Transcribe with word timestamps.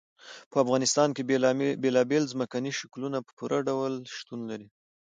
په 0.51 0.55
افغانستان 0.63 1.09
کې 1.15 1.23
بېلابېل 1.83 2.23
ځمکني 2.33 2.71
شکلونه 2.79 3.17
په 3.25 3.31
پوره 3.37 3.59
ډول 3.67 3.93
شتون 4.17 4.39
لري. 4.49 4.67